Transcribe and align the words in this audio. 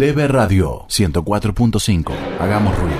DB 0.00 0.28
Radio 0.28 0.86
104.5. 0.88 2.14
Hagamos 2.38 2.74
ruido. 2.78 2.96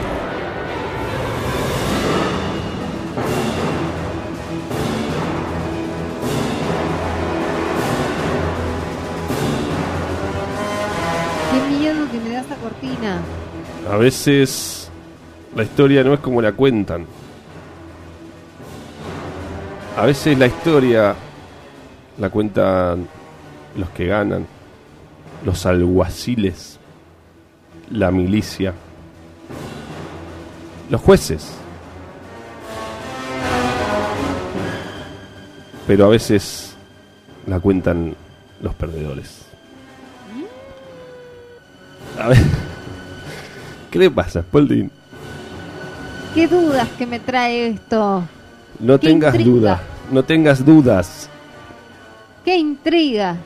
Qué 11.51 11.75
miedo 11.75 12.07
que 12.13 12.21
me 12.21 12.35
da 12.35 12.41
esa 12.43 12.57
cortina. 12.57 13.23
A 13.91 13.97
veces 13.97 14.91
la 15.57 15.63
historia 15.63 16.05
no 16.05 16.13
es 16.13 16.21
como 16.21 16.43
la 16.43 16.53
cuentan. 16.53 17.07
A 19.97 20.05
veces 20.05 20.39
la 20.39 20.49
historia 20.49 21.15
la 22.19 22.29
cuentan 22.29 23.09
los 23.75 23.89
que 23.89 24.05
ganan, 24.05 24.47
los 25.47 25.65
alguaciles, 25.65 26.80
la 27.91 28.11
milicia, 28.11 28.73
los 30.89 31.01
jueces. 31.01 31.53
Pero 35.87 36.07
a 36.07 36.09
veces 36.09 36.77
la 37.47 37.59
cuentan 37.59 38.15
los 38.61 38.75
perdedores. 38.75 39.43
A 42.19 42.29
ver, 42.29 42.39
¿qué 43.91 43.99
le 43.99 44.11
pasa, 44.11 44.43
Spalding? 44.43 44.91
Qué 46.35 46.47
dudas 46.47 46.89
que 46.97 47.07
me 47.07 47.19
trae 47.19 47.69
esto. 47.69 48.23
No 48.79 48.99
tengas 48.99 49.35
intriga. 49.35 49.51
duda, 49.51 49.81
no 50.13 50.23
tengas 50.23 50.65
dudas. 50.65 51.29
Qué 52.45 52.57
intriga. 52.57 53.37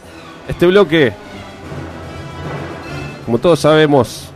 Este 0.46 0.66
bloque, 0.66 1.12
como 3.24 3.38
todos 3.38 3.60
sabemos, 3.60 4.33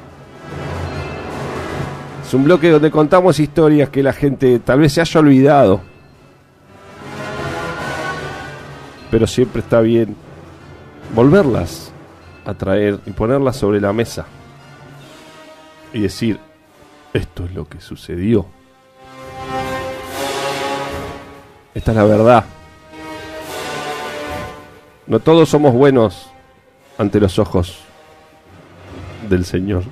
es 2.29 2.35
un 2.35 2.45
bloque 2.45 2.69
donde 2.69 2.91
contamos 2.91 3.41
historias 3.41 3.89
que 3.89 4.03
la 4.03 4.12
gente 4.12 4.59
tal 4.59 4.81
vez 4.81 4.93
se 4.93 5.01
haya 5.01 5.19
olvidado. 5.19 5.81
Pero 9.11 9.27
siempre 9.27 9.62
está 9.62 9.81
bien 9.81 10.15
volverlas 11.15 11.91
a 12.45 12.53
traer 12.53 13.01
y 13.07 13.12
ponerlas 13.12 13.57
sobre 13.57 13.81
la 13.81 13.95
mesa. 13.95 14.27
Y 15.95 16.01
decir, 16.01 16.39
esto 17.15 17.47
es 17.47 17.55
lo 17.55 17.67
que 17.67 17.81
sucedió. 17.81 18.45
Esta 21.75 21.92
es 21.92 21.97
la 21.97 22.05
verdad. 22.05 22.45
No 25.07 25.19
todos 25.20 25.48
somos 25.48 25.73
buenos 25.73 26.31
ante 26.98 27.20
los 27.20 27.39
ojos 27.39 27.79
del 29.31 29.47
Señor. 29.47 29.85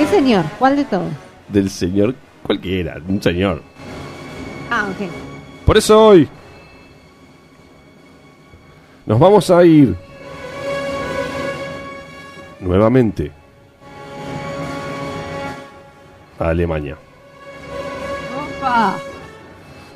¿Qué 0.00 0.06
señor? 0.06 0.46
¿Cuál 0.58 0.76
de 0.76 0.84
todos? 0.86 1.12
Del 1.48 1.68
Señor 1.68 2.14
cualquiera, 2.42 2.96
un 3.06 3.22
Señor. 3.22 3.60
Ah, 4.70 4.86
ok. 4.88 5.10
Por 5.66 5.76
eso 5.76 6.06
hoy 6.06 6.26
nos 9.04 9.20
vamos 9.20 9.50
a 9.50 9.62
ir 9.62 9.94
nuevamente 12.60 13.30
a 16.38 16.48
Alemania, 16.48 16.96
Opa. 18.58 18.96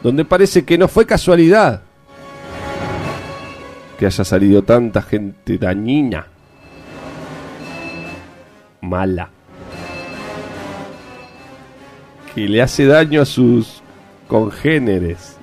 donde 0.02 0.26
parece 0.26 0.66
que 0.66 0.76
no 0.76 0.86
fue 0.86 1.06
casualidad 1.06 1.80
que 3.98 4.04
haya 4.04 4.22
salido 4.22 4.60
tanta 4.62 5.00
gente 5.00 5.56
dañina, 5.56 6.26
mala, 8.82 9.30
que 12.34 12.48
le 12.48 12.60
hace 12.60 12.86
daño 12.86 13.22
a 13.22 13.24
sus 13.24 13.82
congéneres. 14.26 15.36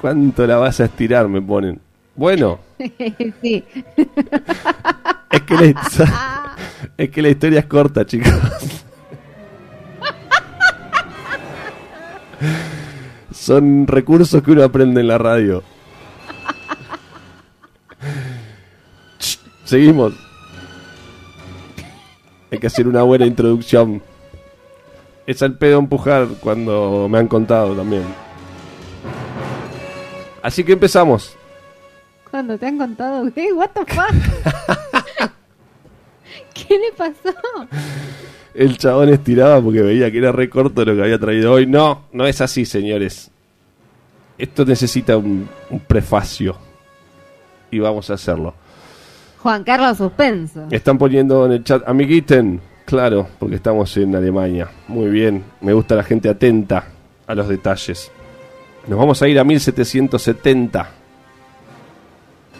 ¿Cuánto 0.00 0.46
la 0.46 0.56
vas 0.56 0.80
a 0.80 0.84
estirar? 0.86 1.28
Me 1.28 1.42
ponen. 1.42 1.80
Bueno, 2.14 2.58
sí. 3.42 3.64
es 5.30 5.42
que 5.42 5.54
la, 5.54 6.56
es 6.96 7.10
que 7.10 7.22
la 7.22 7.28
historia 7.28 7.60
es 7.60 7.66
corta, 7.66 8.04
chicos. 8.04 8.32
Son 13.32 13.86
recursos 13.86 14.42
que 14.42 14.50
uno 14.50 14.62
aprende 14.64 15.00
en 15.00 15.08
la 15.08 15.18
radio. 15.18 15.62
Seguimos. 19.64 20.14
Hay 22.50 22.58
que 22.58 22.66
hacer 22.66 22.88
una 22.88 23.02
buena 23.02 23.26
introducción. 23.26 24.02
Es 25.28 25.42
al 25.42 25.58
pedo 25.58 25.78
empujar 25.78 26.26
cuando 26.40 27.06
me 27.06 27.18
han 27.18 27.28
contado 27.28 27.74
también. 27.74 28.02
Así 30.42 30.64
que 30.64 30.72
empezamos. 30.72 31.36
Cuando 32.30 32.56
te 32.56 32.64
han 32.64 32.78
contado, 32.78 33.30
¿qué? 33.34 33.52
What 33.52 33.68
the 33.74 33.94
fuck? 33.94 34.14
¿Qué 36.54 36.78
le 36.78 36.92
pasó? 36.96 37.36
El 38.54 38.78
chabón 38.78 39.10
estiraba 39.10 39.60
porque 39.60 39.82
veía 39.82 40.10
que 40.10 40.16
era 40.16 40.32
re 40.32 40.48
corto 40.48 40.82
lo 40.82 40.96
que 40.96 41.02
había 41.02 41.18
traído 41.18 41.52
hoy. 41.52 41.66
No, 41.66 42.06
no 42.10 42.26
es 42.26 42.40
así, 42.40 42.64
señores. 42.64 43.30
Esto 44.38 44.64
necesita 44.64 45.18
un, 45.18 45.46
un 45.68 45.80
prefacio. 45.80 46.56
Y 47.70 47.80
vamos 47.80 48.08
a 48.08 48.14
hacerlo. 48.14 48.54
Juan 49.42 49.62
Carlos 49.62 49.98
Suspenso. 49.98 50.68
Están 50.70 50.96
poniendo 50.96 51.44
en 51.44 51.52
el 51.52 51.64
chat, 51.64 51.86
amiguiten. 51.86 52.62
Claro, 52.88 53.28
porque 53.38 53.56
estamos 53.56 53.94
en 53.98 54.16
Alemania. 54.16 54.66
Muy 54.86 55.10
bien. 55.10 55.44
Me 55.60 55.74
gusta 55.74 55.94
la 55.94 56.02
gente 56.02 56.26
atenta 56.26 56.86
a 57.26 57.34
los 57.34 57.46
detalles. 57.46 58.10
Nos 58.86 58.98
vamos 58.98 59.20
a 59.20 59.28
ir 59.28 59.38
a 59.38 59.44
1770. 59.44 60.88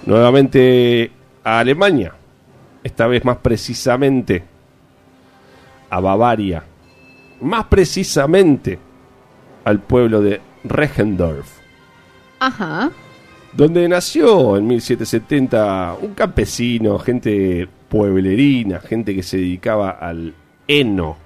Nuevamente 0.04 1.10
a 1.42 1.60
Alemania. 1.60 2.12
Esta 2.84 3.06
vez 3.06 3.24
más 3.24 3.38
precisamente 3.38 4.44
a 5.88 5.98
Bavaria. 5.98 6.62
Más 7.40 7.64
precisamente 7.64 8.78
al 9.64 9.80
pueblo 9.80 10.20
de 10.20 10.42
Regendorf. 10.62 11.48
Ajá. 12.38 12.90
Donde 13.54 13.88
nació 13.88 14.58
en 14.58 14.66
1770 14.66 15.96
un 16.02 16.12
campesino, 16.12 16.98
gente 16.98 17.66
pueblerina, 17.88 18.80
gente 18.80 19.14
que 19.14 19.22
se 19.22 19.38
dedicaba 19.38 19.90
al 19.90 20.34
heno, 20.66 21.16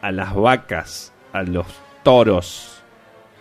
a 0.00 0.12
las 0.12 0.34
vacas, 0.34 1.12
a 1.32 1.42
los 1.42 1.66
toros, 2.02 2.82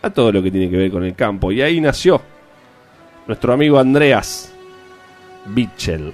a 0.01 0.09
todo 0.09 0.31
lo 0.31 0.43
que 0.43 0.51
tiene 0.51 0.69
que 0.69 0.77
ver 0.77 0.91
con 0.91 1.03
el 1.03 1.15
campo. 1.15 1.51
Y 1.51 1.61
ahí 1.61 1.79
nació 1.79 2.21
nuestro 3.27 3.53
amigo 3.53 3.79
Andreas 3.79 4.53
Bichel. 5.45 6.13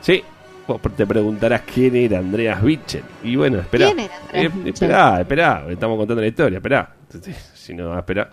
Sí, 0.00 0.22
vos 0.66 0.80
te 0.96 1.06
preguntarás 1.06 1.62
quién 1.62 1.96
era 1.96 2.18
Andreas 2.18 2.62
Bichel. 2.62 3.04
Y 3.22 3.36
bueno, 3.36 3.58
espera. 3.58 3.86
¿Quién 3.86 4.00
era 4.00 4.16
Andreas 4.16 4.54
Bichel? 4.54 4.68
Esperá, 4.72 5.20
esperá, 5.20 5.64
estamos 5.68 5.98
contando 5.98 6.22
la 6.22 6.28
historia, 6.28 6.56
esperá. 6.58 6.94
Si 7.54 7.74
no, 7.74 7.96
espera. 7.96 8.28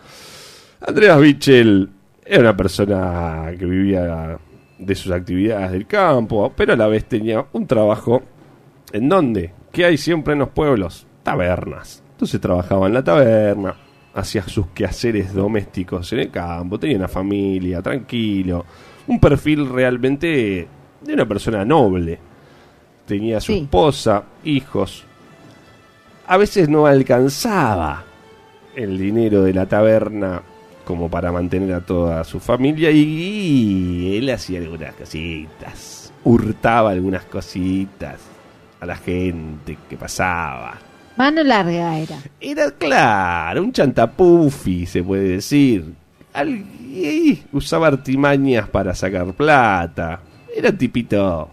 Andreas 0.82 1.20
Bichel 1.20 1.88
era 2.26 2.40
una 2.42 2.58
persona 2.58 3.52
que 3.58 3.66
vivía 3.66 4.40
de 4.80 4.96
sus 4.96 5.12
actividades 5.12 5.72
del 5.72 5.86
campo, 5.86 6.52
pero 6.56 6.74
a 6.74 6.76
la 6.76 6.88
vez 6.88 7.06
tenía 7.06 7.46
un 7.54 7.68
trabajo 7.68 8.22
en 8.92 9.08
donde, 9.10 9.52
¿qué 9.72 9.86
hay 9.86 9.98
siempre 9.98 10.34
en 10.34 10.40
los 10.40 10.50
pueblos? 10.50 11.06
Tabernas. 11.22 12.02
Entonces 12.14 12.40
trabajaba 12.42 12.88
en 12.88 12.94
la 12.94 13.04
taberna, 13.04 13.76
hacía 14.14 14.44
sus 14.44 14.68
quehaceres 14.68 15.34
domésticos 15.34 16.12
en 16.14 16.20
el 16.20 16.32
campo, 16.32 16.80
tenía 16.80 16.98
una 16.98 17.08
familia, 17.08 17.82
tranquilo, 17.82 18.66
un 19.08 19.20
perfil 19.20 19.70
realmente 19.70 20.68
de 21.02 21.14
una 21.14 21.28
persona 21.28 21.64
noble. 21.66 22.18
Tenía 23.06 23.40
su 23.40 23.54
Sí. 23.54 23.60
esposa, 23.60 24.24
hijos. 24.44 25.04
A 26.28 26.38
veces 26.38 26.70
no 26.70 26.86
alcanzaba 26.86 28.04
el 28.76 28.98
dinero 28.98 29.44
de 29.44 29.54
la 29.54 29.66
taberna 29.66 30.42
como 30.90 31.08
para 31.08 31.32
mantener 31.32 31.72
a 31.76 31.82
toda 31.82 32.24
su 32.24 32.40
familia 32.40 32.90
y, 32.90 34.18
él 34.18 34.28
hacía 34.32 34.58
algunas 34.58 34.96
cositas, 34.96 36.12
hurtaba 36.24 36.90
algunas 36.90 37.26
cositas 37.26 38.20
a 38.80 38.88
la 38.88 38.96
gente 38.96 39.78
que 39.88 39.96
pasaba. 39.96 40.80
Mano 41.16 41.44
larga 41.44 42.00
era. 42.00 42.18
Era 42.42 42.72
claro, 42.72 43.62
un 43.62 43.72
chantapufi, 43.72 44.88
se 44.88 45.04
puede 45.04 45.34
decir. 45.34 45.94
Al- 46.34 46.58
y 46.58 47.44
usaba 47.52 47.86
artimañas 47.86 48.68
para 48.68 48.96
sacar 48.96 49.32
plata. 49.34 50.22
Era 50.58 50.72
tipito 50.72 51.52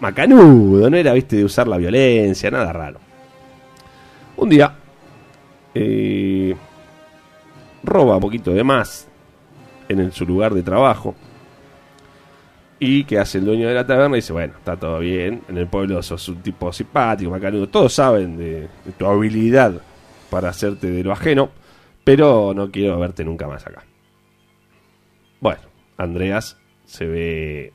macanudo, 0.00 0.90
no 0.90 0.96
era, 0.96 1.12
viste, 1.12 1.36
de 1.36 1.44
usar 1.44 1.68
la 1.68 1.76
violencia, 1.76 2.50
nada 2.50 2.72
raro. 2.72 2.98
Un 4.36 4.48
día, 4.48 4.74
eh, 5.72 6.56
roba 7.82 8.16
un 8.16 8.20
poquito 8.20 8.52
de 8.52 8.64
más 8.64 9.08
en 9.88 10.12
su 10.12 10.26
lugar 10.26 10.54
de 10.54 10.62
trabajo. 10.62 11.14
Y 12.80 13.04
que 13.04 13.18
hace 13.18 13.38
el 13.38 13.44
dueño 13.44 13.66
de 13.66 13.74
la 13.74 13.86
taberna 13.86 14.16
y 14.16 14.20
dice, 14.20 14.32
bueno, 14.32 14.54
está 14.56 14.76
todo 14.76 15.00
bien, 15.00 15.42
en 15.48 15.58
el 15.58 15.66
pueblo 15.66 16.00
sos 16.02 16.28
un 16.28 16.42
tipo 16.42 16.72
simpático, 16.72 17.30
macanudo, 17.30 17.68
todos 17.68 17.92
saben 17.92 18.36
de, 18.36 18.68
de 18.84 18.92
tu 18.96 19.04
habilidad 19.04 19.80
para 20.30 20.50
hacerte 20.50 20.88
de 20.88 21.02
lo 21.02 21.12
ajeno, 21.12 21.50
pero 22.04 22.52
no 22.54 22.70
quiero 22.70 22.98
verte 23.00 23.24
nunca 23.24 23.48
más 23.48 23.66
acá. 23.66 23.84
Bueno, 25.40 25.60
Andreas 25.96 26.56
se 26.84 27.06
ve 27.06 27.72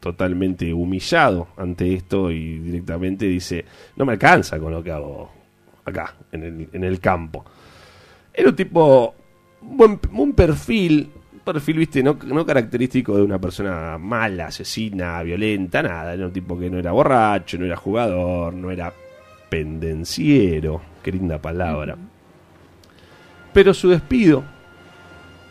totalmente 0.00 0.72
humillado 0.72 1.48
ante 1.56 1.92
esto 1.92 2.30
y 2.30 2.58
directamente 2.58 3.26
dice, 3.26 3.64
no 3.96 4.04
me 4.04 4.12
alcanza 4.12 4.58
con 4.58 4.72
lo 4.72 4.82
que 4.82 4.92
hago 4.92 5.30
acá, 5.84 6.14
en 6.32 6.42
el, 6.42 6.68
en 6.72 6.84
el 6.84 7.00
campo. 7.00 7.44
Era 8.36 8.50
un 8.50 8.56
tipo, 8.56 9.14
buen, 9.62 9.98
un 10.12 10.32
perfil, 10.34 11.10
un 11.32 11.40
perfil, 11.40 11.78
viste, 11.78 12.02
no, 12.02 12.18
no 12.26 12.44
característico 12.44 13.16
de 13.16 13.22
una 13.22 13.40
persona 13.40 13.96
mala, 13.96 14.48
asesina, 14.48 15.22
violenta, 15.22 15.82
nada. 15.82 16.12
Era 16.12 16.26
un 16.26 16.32
tipo 16.32 16.58
que 16.58 16.68
no 16.68 16.78
era 16.78 16.92
borracho, 16.92 17.56
no 17.56 17.64
era 17.64 17.76
jugador, 17.76 18.52
no 18.52 18.70
era 18.70 18.92
pendenciero, 19.48 20.82
qué 21.02 21.12
linda 21.12 21.38
palabra. 21.38 21.96
Pero 23.54 23.72
su 23.72 23.88
despido 23.88 24.44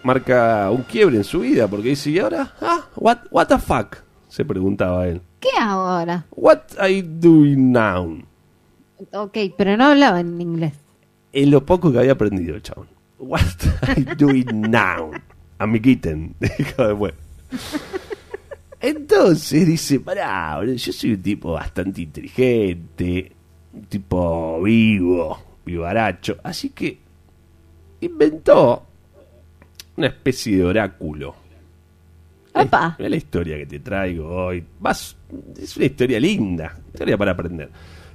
marca 0.04 0.70
un 0.70 0.84
quiebre 0.84 1.18
en 1.18 1.24
su 1.24 1.40
vida, 1.40 1.68
porque 1.68 1.90
dice, 1.90 2.12
¿y 2.12 2.20
ahora? 2.20 2.54
Ah, 2.62 2.86
what, 2.96 3.18
what 3.32 3.48
the 3.48 3.58
fuck? 3.58 3.98
Se 4.28 4.46
preguntaba 4.46 5.08
él. 5.08 5.22
¿Qué 5.40 5.50
hago 5.60 5.82
ahora? 5.82 6.26
What 6.36 6.60
I 6.88 7.02
doing 7.02 7.72
now? 7.72 8.22
Ok, 9.12 9.38
pero 9.58 9.76
no 9.76 9.86
hablaba 9.86 10.20
en 10.20 10.40
inglés. 10.40 10.74
En 11.36 11.52
lo 11.52 11.66
poco 11.66 11.92
que 11.92 12.00
había 12.00 12.14
aprendido 12.14 12.56
el 12.56 12.62
chabón. 12.62 12.88
What 13.20 13.42
I 13.98 14.06
doing 14.16 14.72
now? 14.72 15.12
Amiguiten, 15.58 16.34
dijo 16.40 16.88
después. 16.88 17.14
Entonces 18.80 19.68
dice, 19.68 20.00
pará, 20.00 20.64
yo 20.64 20.94
soy 20.94 21.12
un 21.12 21.22
tipo 21.22 21.52
bastante 21.52 22.04
inteligente, 22.04 23.34
un 23.74 23.82
tipo 23.84 24.62
vivo, 24.62 25.38
vivaracho, 25.66 26.38
así 26.42 26.70
que 26.70 27.00
inventó 28.00 28.86
una 29.98 30.08
especie 30.08 30.56
de 30.56 30.64
oráculo. 30.64 31.36
Opa. 32.54 32.96
Mira 32.98 33.10
la 33.10 33.16
historia 33.18 33.58
que 33.58 33.66
te 33.66 33.80
traigo 33.80 34.30
hoy. 34.30 34.64
Vas, 34.80 35.18
es 35.60 35.76
una 35.76 35.86
historia 35.88 36.18
linda, 36.18 36.78
historia 36.94 37.18
para 37.18 37.32
aprender. 37.32 37.70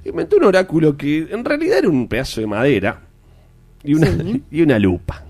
Inventó 0.05 0.37
un 0.37 0.45
oráculo 0.45 0.97
que 0.97 1.27
en 1.29 1.45
realidad 1.45 1.77
era 1.77 1.89
un 1.89 2.07
pedazo 2.07 2.41
de 2.41 2.47
madera 2.47 3.10
y 3.83 3.93
una, 3.93 4.07
Sí. 4.07 4.43
y 4.51 4.61
una 4.61 4.79
lupa. 4.79 5.23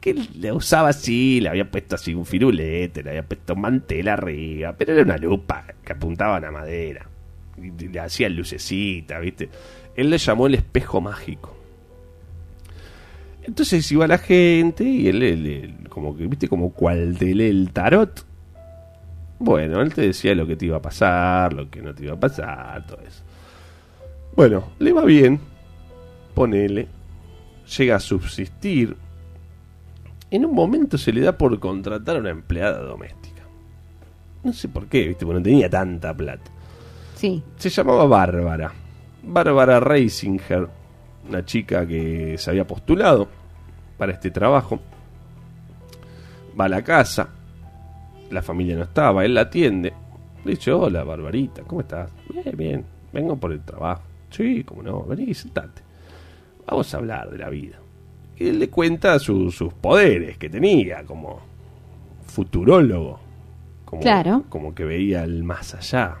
Que 0.00 0.10
él 0.10 0.28
la 0.40 0.54
usaba 0.54 0.88
así, 0.88 1.40
le 1.40 1.50
había 1.50 1.70
puesto 1.70 1.94
así 1.96 2.14
un 2.14 2.24
firulete, 2.24 3.02
le 3.02 3.10
había 3.10 3.22
puesto 3.26 3.52
un 3.54 3.60
mantel 3.60 4.08
arriba, 4.08 4.74
pero 4.76 4.94
era 4.94 5.02
una 5.02 5.18
lupa 5.18 5.64
que 5.84 5.92
apuntaba 5.92 6.36
a 6.36 6.40
la 6.40 6.50
madera. 6.50 7.06
Y 7.58 7.88
le 7.88 8.00
hacía 8.00 8.28
lucecita, 8.30 9.18
¿viste? 9.18 9.50
Él 9.94 10.08
le 10.08 10.16
llamó 10.16 10.46
el 10.46 10.54
espejo 10.54 11.00
mágico. 11.02 11.54
Entonces 13.42 13.90
iba 13.92 14.06
la 14.06 14.18
gente 14.18 14.84
y 14.84 15.08
él, 15.08 15.22
él- 15.22 15.46
él, 15.46 15.88
como 15.88 16.16
que, 16.16 16.26
viste, 16.26 16.48
como 16.48 16.72
cual 16.72 17.16
te 17.18 17.34
lee 17.34 17.46
el 17.48 17.70
tarot. 17.72 18.24
Bueno, 19.38 19.80
él 19.80 19.92
te 19.94 20.02
decía 20.02 20.34
lo 20.34 20.46
que 20.46 20.56
te 20.56 20.66
iba 20.66 20.76
a 20.76 20.82
pasar, 20.82 21.52
lo 21.54 21.70
que 21.70 21.80
no 21.80 21.94
te 21.94 22.04
iba 22.04 22.14
a 22.14 22.20
pasar, 22.20 22.86
todo 22.86 23.00
eso. 23.06 23.22
Bueno, 24.36 24.70
le 24.78 24.92
va 24.92 25.04
bien, 25.04 25.40
ponele, 26.34 26.86
llega 27.76 27.96
a 27.96 28.00
subsistir. 28.00 28.96
En 30.30 30.46
un 30.46 30.54
momento 30.54 30.98
se 30.98 31.12
le 31.12 31.22
da 31.22 31.36
por 31.36 31.58
contratar 31.58 32.16
a 32.16 32.20
una 32.20 32.30
empleada 32.30 32.80
doméstica. 32.80 33.42
No 34.42 34.52
sé 34.52 34.68
por 34.68 34.86
qué, 34.86 35.08
viste, 35.08 35.26
porque 35.26 35.40
no 35.40 35.44
tenía 35.44 35.68
tanta 35.68 36.14
plata. 36.14 36.50
Sí. 37.16 37.42
Se 37.56 37.68
llamaba 37.68 38.06
Bárbara. 38.06 38.72
Bárbara 39.22 39.80
Reisinger, 39.80 40.68
una 41.28 41.44
chica 41.44 41.86
que 41.86 42.36
se 42.38 42.50
había 42.50 42.66
postulado 42.66 43.28
para 43.98 44.12
este 44.12 44.30
trabajo. 44.30 44.80
Va 46.58 46.64
a 46.64 46.68
la 46.68 46.82
casa, 46.82 47.28
la 48.30 48.42
familia 48.42 48.76
no 48.76 48.84
estaba, 48.84 49.24
él 49.24 49.34
la 49.34 49.42
atiende. 49.42 49.92
Le 50.44 50.52
dice, 50.52 50.72
hola 50.72 51.04
Barbarita, 51.04 51.62
¿cómo 51.62 51.82
estás? 51.82 52.10
Bien, 52.32 52.56
bien, 52.56 52.84
vengo 53.12 53.36
por 53.36 53.52
el 53.52 53.60
trabajo. 53.60 54.02
Sí, 54.30 54.64
cómo 54.64 54.82
no, 54.82 55.02
vení, 55.02 55.34
sentate. 55.34 55.89
Vamos 56.66 56.92
a 56.94 56.96
hablar 56.98 57.30
de 57.30 57.38
la 57.38 57.48
vida. 57.50 57.78
Y 58.36 58.48
él 58.48 58.58
le 58.58 58.68
cuenta 58.70 59.18
su- 59.18 59.50
sus 59.50 59.72
poderes 59.74 60.38
que 60.38 60.48
tenía 60.48 61.04
como 61.04 61.40
futurólogo. 62.24 63.18
Como, 63.84 64.02
Claro. 64.02 64.44
Como 64.48 64.74
que 64.74 64.84
veía 64.84 65.24
el 65.24 65.42
más 65.42 65.74
allá. 65.74 66.16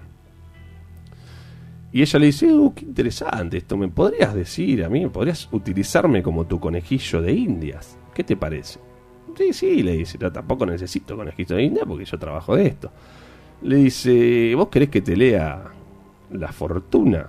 Y 1.92 2.02
ella 2.02 2.18
le 2.20 2.26
dice, 2.26 2.52
oh, 2.52 2.72
qué 2.74 2.84
interesante 2.84 3.56
esto, 3.58 3.76
¿me 3.76 3.88
podrías 3.88 4.32
decir 4.34 4.84
a 4.84 4.88
mí? 4.88 5.06
¿Podrías 5.08 5.48
utilizarme 5.50 6.22
como 6.22 6.46
tu 6.46 6.60
conejillo 6.60 7.20
de 7.20 7.32
indias? 7.32 7.98
¿Qué 8.14 8.22
te 8.22 8.36
parece? 8.36 8.78
Sí, 9.36 9.52
sí, 9.52 9.82
le 9.82 9.92
dice, 9.96 10.18
no, 10.20 10.30
tampoco 10.30 10.66
necesito 10.66 11.16
conejillo 11.16 11.56
de 11.56 11.62
indias 11.64 11.84
porque 11.88 12.04
yo 12.04 12.18
trabajo 12.18 12.54
de 12.56 12.66
esto. 12.66 12.90
Le 13.62 13.76
dice, 13.76 14.54
¿vos 14.54 14.68
querés 14.68 14.88
que 14.88 15.00
te 15.02 15.16
lea 15.16 15.64
la 16.30 16.52
fortuna? 16.52 17.28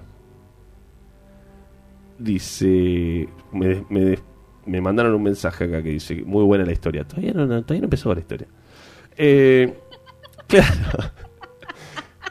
Dice, 2.21 3.27
me, 3.51 3.83
me, 3.89 4.19
me 4.65 4.79
mandaron 4.79 5.15
un 5.15 5.23
mensaje 5.23 5.63
acá 5.63 5.81
que 5.81 5.89
dice, 5.89 6.21
muy 6.23 6.43
buena 6.43 6.65
la 6.65 6.71
historia. 6.71 7.03
Todavía 7.03 7.33
no, 7.33 7.47
todavía 7.47 7.81
no 7.81 7.85
empezó 7.85 8.13
la 8.13 8.19
historia. 8.19 8.47
Eh, 9.17 9.73
claro. 10.47 11.11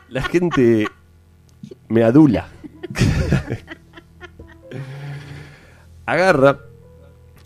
La 0.09 0.23
gente 0.23 0.87
me 1.89 2.05
adula. 2.05 2.47
Agarra 6.07 6.70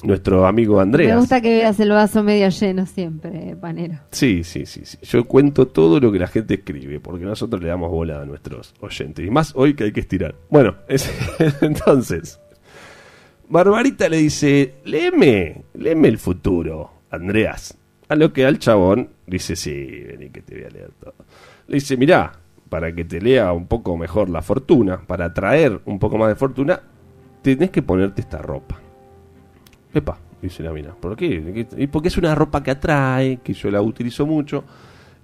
nuestro 0.05 0.47
amigo 0.47 0.81
Andreas. 0.81 1.15
Me 1.15 1.21
gusta 1.21 1.41
que 1.41 1.49
veas 1.57 1.79
el 1.81 1.91
vaso 1.91 2.23
medio 2.23 2.49
lleno 2.49 2.87
siempre, 2.87 3.57
panero. 3.61 3.95
Sí, 4.11 4.45
sí, 4.45 4.67
sí, 4.67 4.83
sí. 4.85 4.99
Yo 5.03 5.25
cuento 5.25 5.67
todo 5.67 5.99
lo 6.01 6.13
que 6.13 6.19
la 6.19 6.27
gente 6.27 6.55
escribe, 6.55 7.01
porque 7.01 7.25
nosotros 7.25 7.63
le 7.63 7.69
damos 7.69 7.91
bola 7.91 8.23
a 8.23 8.25
nuestros 8.25 8.75
oyentes. 8.81 9.27
Y 9.27 9.31
más 9.31 9.53
hoy 9.57 9.75
que 9.75 9.85
hay 9.85 9.93
que 9.93 10.01
estirar. 10.01 10.35
Bueno, 10.51 10.77
es- 10.89 11.11
entonces, 11.63 12.41
Barbarita 13.49 14.09
le 14.09 14.19
dice, 14.19 14.75
léeme, 14.85 15.65
léeme 15.75 16.09
el 16.09 16.19
futuro, 16.19 16.91
Andreas. 17.11 17.77
A 18.09 18.17
lo 18.17 18.33
que 18.33 18.45
al 18.47 18.59
chabón 18.59 19.11
dice, 19.27 19.57
sí, 19.57 19.73
vení 20.07 20.31
que 20.31 20.43
te 20.43 20.55
voy 20.57 20.65
a 20.65 20.71
leer 20.71 20.91
todo. 21.01 21.15
Le 21.67 21.75
dice, 21.77 21.97
mirá, 21.97 22.33
para 22.69 22.95
que 22.95 23.05
te 23.05 23.21
lea 23.21 23.53
un 23.53 23.67
poco 23.67 23.97
mejor 23.97 24.29
la 24.29 24.43
fortuna, 24.43 25.01
para 25.07 25.33
traer 25.33 25.81
un 25.85 25.99
poco 25.99 26.19
más 26.19 26.29
de 26.29 26.35
fortuna, 26.35 26.81
tenés 27.43 27.71
que 27.71 27.83
ponerte 27.83 28.21
esta 28.21 28.39
ropa. 28.39 28.81
Epa, 29.95 30.19
dice 30.43 30.63
la 30.63 30.73
mina. 30.73 30.93
¿Por 30.95 31.17
qué? 31.17 31.67
Y 31.77 31.87
porque 31.87 32.09
es 32.09 32.19
una 32.19 32.35
ropa 32.35 32.63
que 32.63 32.73
atrae, 32.73 33.39
que 33.39 33.55
yo 33.55 33.71
la 33.71 33.81
utilizo 33.81 34.27
mucho. 34.27 34.65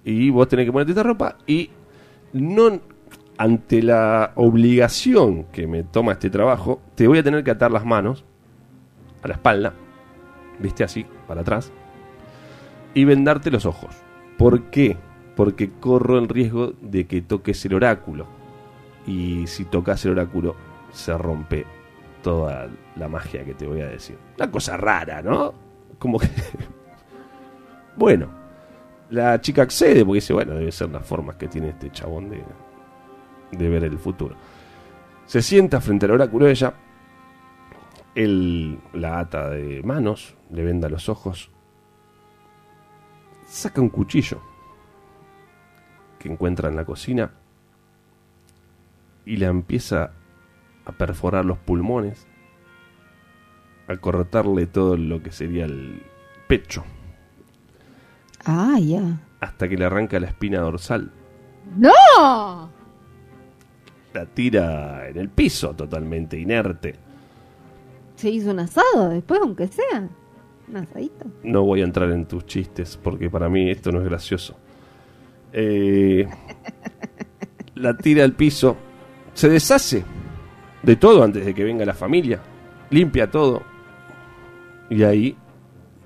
Y 0.05 0.31
vos 0.31 0.49
tenés 0.49 0.67
que 0.67 0.73
ponerte 0.73 0.93
esta 0.93 1.03
ropa. 1.03 1.37
Y 1.47 1.71
no 2.33 2.81
ante 3.37 3.83
la 3.83 4.33
obligación 4.37 5.45
que 5.45 5.67
me 5.67 5.83
toma 5.83 6.13
este 6.13 6.31
trabajo, 6.31 6.81
te 6.95 7.09
voy 7.09 7.19
a 7.19 7.23
tener 7.23 7.43
que 7.43 7.51
atar 7.51 7.73
las 7.73 7.85
manos 7.85 8.25
a 9.23 9.29
la 9.29 9.35
espalda. 9.35 9.75
¿Viste? 10.61 10.85
Así, 10.85 11.05
para 11.27 11.41
atrás. 11.41 11.73
Y 12.95 13.05
vendarte 13.05 13.51
los 13.51 13.67
ojos. 13.67 13.97
¿Por 14.39 14.65
qué? 14.71 14.97
Porque 15.37 15.71
corro 15.71 16.19
el 16.19 16.29
riesgo 16.29 16.75
de 16.81 17.07
que 17.07 17.23
toques 17.23 17.65
el 17.65 17.75
oráculo. 17.75 18.27
Y 19.07 19.47
si 19.47 19.65
tocas 19.65 20.05
el 20.05 20.13
oráculo, 20.13 20.55
se 20.93 21.17
rompe 21.17 21.67
toda 22.23 22.69
la 22.97 23.09
magia 23.09 23.45
que 23.45 23.55
te 23.55 23.67
voy 23.67 23.81
a 23.81 23.89
decir. 23.89 24.19
Una 24.37 24.51
cosa 24.51 24.77
rara, 24.77 25.23
¿no? 25.23 25.53
Como 25.99 26.19
que... 26.19 26.29
bueno, 27.97 28.29
la 29.11 29.41
chica 29.41 29.63
accede 29.63 30.05
porque 30.05 30.17
dice, 30.17 30.33
bueno, 30.33 30.55
debe 30.55 30.73
ser 30.73 30.91
las 30.91 31.07
formas 31.07 31.37
que 31.37 31.49
tiene 31.49 31.71
este 31.71 31.91
chabón 31.91 32.31
de, 32.31 32.43
de 33.53 33.69
ver 33.69 33.85
el 33.85 33.99
futuro. 33.99 34.37
Se 35.27 35.43
sienta 35.43 35.81
frente 35.81 36.07
al 36.07 36.13
oráculo 36.13 36.49
ella, 36.49 36.75
él 38.15 38.79
la 38.93 39.21
ata 39.21 39.51
de 39.51 39.83
manos, 39.83 40.35
le 40.51 40.65
venda 40.65 40.89
los 40.89 41.09
ojos, 41.09 41.51
saca 43.47 43.81
un 43.81 43.91
cuchillo 43.91 44.41
que 46.19 46.29
encuentra 46.29 46.69
en 46.69 46.77
la 46.77 46.85
cocina 46.85 47.33
y 49.25 49.37
la 49.37 49.49
empieza 49.49 50.13
a 50.91 50.93
perforar 50.93 51.45
los 51.45 51.59
pulmones, 51.59 52.27
a 53.89 53.97
cortarle 53.97 54.67
todo 54.67 54.97
lo 54.97 55.23
que 55.23 55.31
sería 55.33 55.65
el 55.65 56.03
pecho, 56.49 56.85
Ah, 58.45 58.79
ya. 58.81 59.21
hasta 59.41 59.69
que 59.69 59.77
le 59.77 59.85
arranca 59.85 60.19
la 60.21 60.27
espina 60.29 60.61
dorsal. 60.61 61.11
¡No! 61.77 62.71
La 64.13 64.27
tira 64.27 65.09
en 65.09 65.17
el 65.19 65.29
piso 65.29 65.75
totalmente 65.75 66.39
inerte. 66.39 66.97
Se 68.17 68.29
hizo 68.31 68.51
un 68.51 68.59
asado 68.61 69.09
después, 69.11 69.41
aunque 69.43 69.69
sea. 69.69 70.09
Un 70.69 70.77
asadito. 70.77 71.27
No 71.45 71.63
voy 71.65 71.81
a 71.81 71.85
entrar 71.85 72.11
en 72.11 72.27
tus 72.27 72.45
chistes 72.47 72.97
porque 73.01 73.31
para 73.31 73.49
mí 73.49 73.71
esto 73.71 73.93
no 73.93 74.01
es 74.01 74.05
gracioso. 74.05 74.57
Eh, 75.53 76.29
la 77.77 77.97
tira 77.97 78.25
al 78.25 78.33
piso. 78.33 78.77
Se 79.35 79.49
deshace 79.49 80.05
de 80.83 80.97
todo 80.97 81.23
antes 81.23 81.45
de 81.45 81.55
que 81.55 81.65
venga 81.65 81.85
la 81.85 81.95
familia. 81.95 82.41
Limpia 82.91 83.31
todo. 83.31 83.63
Y 84.89 85.03
ahí 85.03 85.37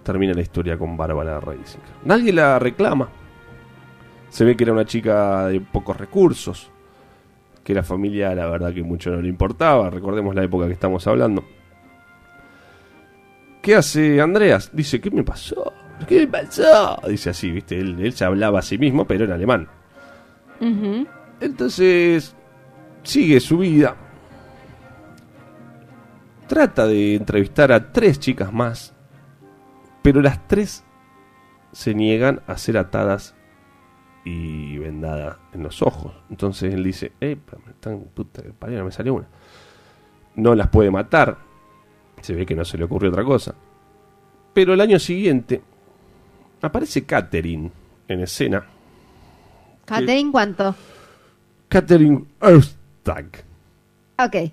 termina 0.02 0.34
la 0.34 0.42
historia 0.42 0.76
con 0.76 0.96
Bárbara 0.96 1.40
Reising. 1.40 1.80
Nadie 2.04 2.32
la 2.32 2.58
reclama. 2.58 3.08
Se 4.28 4.44
ve 4.44 4.56
que 4.56 4.64
era 4.64 4.72
una 4.72 4.84
chica 4.84 5.46
de 5.46 5.60
pocos 5.60 5.96
recursos. 5.96 6.70
Que 7.62 7.72
la 7.72 7.82
familia, 7.82 8.34
la 8.34 8.46
verdad, 8.46 8.74
que 8.74 8.82
mucho 8.82 9.10
no 9.10 9.22
le 9.22 9.28
importaba. 9.28 9.88
Recordemos 9.88 10.34
la 10.34 10.44
época 10.44 10.66
que 10.66 10.72
estamos 10.74 11.06
hablando. 11.06 11.44
¿Qué 13.62 13.74
hace 13.74 14.20
Andreas? 14.20 14.70
Dice, 14.74 15.00
¿qué 15.00 15.10
me 15.10 15.22
pasó? 15.22 15.72
¿Qué 16.06 16.20
me 16.20 16.26
pasó? 16.26 17.00
Dice 17.08 17.30
así, 17.30 17.50
¿viste? 17.50 17.78
Él, 17.80 17.96
él 17.98 18.12
se 18.12 18.26
hablaba 18.26 18.58
a 18.58 18.62
sí 18.62 18.76
mismo, 18.76 19.06
pero 19.06 19.24
en 19.24 19.32
alemán. 19.32 19.68
Entonces, 21.40 22.36
sigue 23.02 23.40
su 23.40 23.58
vida. 23.58 23.96
Trata 26.46 26.86
de 26.86 27.14
entrevistar 27.14 27.72
a 27.72 27.92
tres 27.92 28.20
chicas 28.20 28.52
más, 28.52 28.94
pero 30.02 30.20
las 30.20 30.46
tres 30.46 30.84
se 31.72 31.94
niegan 31.94 32.42
a 32.46 32.58
ser 32.58 32.76
atadas 32.76 33.34
y 34.24 34.78
vendadas 34.78 35.38
en 35.52 35.62
los 35.62 35.82
ojos. 35.82 36.12
Entonces 36.30 36.74
él 36.74 36.84
dice, 36.84 37.12
eh, 37.20 37.36
me 37.64 37.72
están, 37.72 38.00
puta 38.14 38.42
que 38.42 38.50
parió, 38.50 38.78
no 38.78 38.84
me 38.84 38.92
salió 38.92 39.14
una. 39.14 39.26
No 40.36 40.54
las 40.54 40.68
puede 40.68 40.90
matar. 40.90 41.38
Se 42.20 42.34
ve 42.34 42.44
que 42.44 42.54
no 42.54 42.64
se 42.64 42.78
le 42.78 42.84
ocurrió 42.84 43.10
otra 43.10 43.24
cosa. 43.24 43.54
Pero 44.52 44.74
el 44.74 44.80
año 44.80 44.98
siguiente 44.98 45.62
aparece 46.60 47.04
Catherine 47.04 47.70
en 48.08 48.20
escena. 48.20 48.64
Catherine, 49.84 50.30
¿cuánto? 50.30 50.74
Catherine 51.68 52.24
Erstag. 52.40 53.44
Ok. 54.18 54.52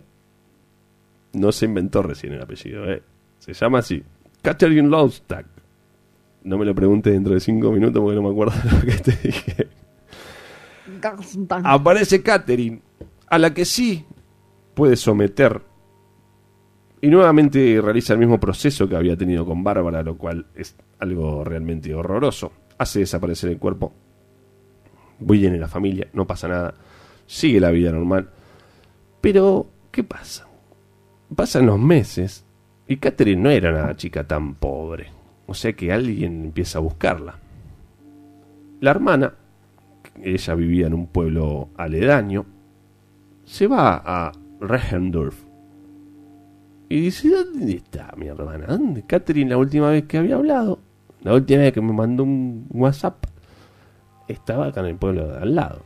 No 1.34 1.52
se 1.52 1.66
inventó 1.66 2.02
recién 2.02 2.34
el 2.34 2.42
apellido, 2.42 2.90
¿eh? 2.92 3.02
Se 3.40 3.54
llama 3.54 3.80
así. 3.80 4.04
Catherine 4.42 4.90
Lowstack. 4.90 5.46
No 6.44 6.58
me 6.58 6.66
lo 6.66 6.74
preguntes 6.74 7.14
dentro 7.14 7.34
de 7.34 7.40
cinco 7.40 7.72
minutos 7.72 8.02
porque 8.02 8.16
no 8.16 8.24
me 8.24 8.30
acuerdo 8.30 8.54
de 8.64 8.72
lo 8.72 8.82
que 8.82 8.98
te 8.98 9.28
dije. 9.28 9.68
Aparece 11.64 12.22
Catherine, 12.22 12.82
a 13.28 13.38
la 13.38 13.54
que 13.54 13.66
sí 13.66 14.06
puede 14.74 14.96
someter. 14.96 15.62
Y 17.02 17.08
nuevamente 17.08 17.80
realiza 17.82 18.14
el 18.14 18.20
mismo 18.20 18.40
proceso 18.40 18.88
que 18.88 18.96
había 18.96 19.18
tenido 19.18 19.46
con 19.46 19.64
Bárbara, 19.64 20.04
lo 20.04 20.18
cual 20.18 20.48
es 20.56 20.76
algo 21.00 21.44
realmente 21.44 21.94
horroroso. 21.96 22.52
Hace 22.78 23.00
desaparecer 23.00 23.50
el 23.50 23.58
cuerpo. 23.58 23.94
Viene 25.20 25.58
la 25.58 25.68
familia, 25.68 26.08
no 26.14 26.28
pasa 26.28 26.48
nada. 26.48 26.74
Sigue 27.26 27.60
la 27.60 27.72
vida 27.72 27.92
normal. 27.92 28.30
Pero, 29.20 29.68
¿qué 29.92 30.04
pasa? 30.04 30.48
Pasan 31.36 31.66
los 31.66 31.80
meses 31.80 32.46
y 32.88 32.98
Catherine 32.98 33.42
no 33.42 33.50
era 33.50 33.70
una 33.70 33.96
chica 33.96 34.26
tan 34.26 34.56
pobre. 34.56 35.08
O 35.48 35.54
sea 35.54 35.74
que 35.74 35.92
alguien 35.92 36.46
empieza 36.46 36.80
a 36.80 36.82
buscarla. 36.82 37.36
La 38.80 38.92
hermana, 38.92 39.34
ella 40.22 40.56
vivía 40.56 40.88
en 40.88 40.94
un 40.94 41.08
pueblo 41.08 41.70
aledaño, 41.78 42.46
se 43.46 43.68
va 43.68 44.02
a 44.06 44.32
Rehendorf 44.60 45.52
y 46.92 47.00
dice, 47.00 47.30
¿dónde 47.30 47.74
está 47.74 48.14
mi 48.18 48.28
hermana? 48.28 48.66
¿Dónde? 48.68 49.04
Catherine 49.04 49.50
la 49.50 49.58
última 49.58 49.90
vez 49.90 50.04
que 50.04 50.18
había 50.18 50.36
hablado, 50.36 50.80
la 51.22 51.34
última 51.34 51.62
vez 51.62 51.72
que 51.72 51.82
me 51.82 51.94
mandó 51.94 52.24
un 52.24 52.68
WhatsApp, 52.70 53.24
estaba 54.28 54.68
acá 54.68 54.82
en 54.82 54.88
el 54.88 54.96
pueblo 54.98 55.28
de 55.28 55.38
al 55.38 55.56
lado. 55.56 55.84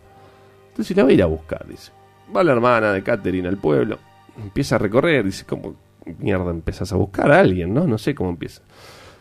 Entonces 0.69 0.97
la 0.97 1.03
voy 1.03 1.11
a 1.11 1.15
ir 1.15 1.21
a 1.21 1.27
buscar, 1.27 1.67
dice. 1.67 1.91
Va 2.35 2.43
la 2.43 2.53
hermana 2.53 2.91
de 2.91 3.03
Catherine 3.03 3.47
al 3.47 3.57
pueblo, 3.57 3.99
empieza 4.37 4.75
a 4.75 4.79
recorrer, 4.79 5.23
dice, 5.25 5.45
¿cómo 5.45 5.75
mierda 6.19 6.51
empiezas 6.51 6.91
a 6.91 6.95
buscar 6.95 7.31
a 7.31 7.39
alguien, 7.39 7.73
no? 7.73 7.85
No 7.87 7.97
sé 7.97 8.13
cómo 8.15 8.29
empieza. 8.29 8.61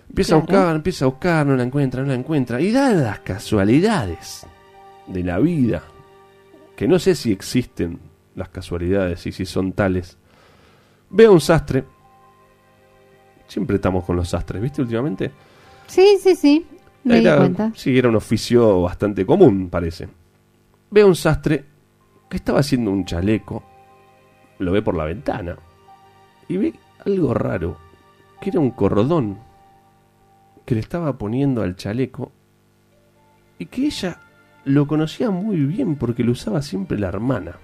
Empieza 0.08 0.34
a 0.34 0.38
buscar, 0.38 0.76
empieza 0.76 1.04
a 1.06 1.08
buscar, 1.08 1.46
no 1.46 1.56
la 1.56 1.62
encuentra, 1.62 2.02
no 2.02 2.08
la 2.08 2.14
encuentra. 2.14 2.60
Y 2.60 2.70
da 2.72 2.90
las 2.92 3.20
casualidades 3.20 4.46
de 5.06 5.22
la 5.24 5.38
vida, 5.38 5.82
que 6.76 6.86
no 6.86 6.98
sé 6.98 7.14
si 7.14 7.32
existen 7.32 7.98
las 8.34 8.48
casualidades 8.50 9.26
y 9.26 9.32
si 9.32 9.46
son 9.46 9.72
tales. 9.72 10.18
Ve 11.10 11.26
a 11.26 11.30
un 11.30 11.40
sastre. 11.40 11.84
Siempre 13.46 13.76
estamos 13.76 14.04
con 14.04 14.16
los 14.16 14.28
sastres, 14.28 14.60
¿viste? 14.60 14.82
Últimamente. 14.82 15.30
Sí, 15.86 16.18
sí, 16.20 16.34
sí. 16.34 16.66
Me 17.04 17.20
di 17.20 17.26
Era- 17.26 17.36
cuenta. 17.36 17.72
Sí, 17.74 17.96
era 17.96 18.08
un 18.08 18.16
oficio 18.16 18.82
bastante 18.82 19.24
común, 19.26 19.68
parece. 19.70 20.08
Ve 20.90 21.02
a 21.02 21.06
un 21.06 21.14
sastre 21.14 21.64
que 22.28 22.36
estaba 22.36 22.60
haciendo 22.60 22.90
un 22.90 23.04
chaleco. 23.04 23.62
Lo 24.58 24.72
ve 24.72 24.82
por 24.82 24.94
la 24.94 25.04
ventana. 25.04 25.56
Y 26.48 26.56
ve 26.56 26.74
algo 27.04 27.34
raro. 27.34 27.76
Que 28.40 28.50
era 28.50 28.60
un 28.60 28.70
cordón 28.70 29.38
que 30.64 30.74
le 30.74 30.80
estaba 30.80 31.16
poniendo 31.16 31.62
al 31.62 31.76
chaleco. 31.76 32.32
Y 33.58 33.66
que 33.66 33.86
ella 33.86 34.18
lo 34.64 34.86
conocía 34.86 35.30
muy 35.30 35.56
bien 35.56 35.96
porque 35.96 36.24
lo 36.24 36.32
usaba 36.32 36.62
siempre 36.62 36.98
la 36.98 37.08
hermana. 37.08 37.56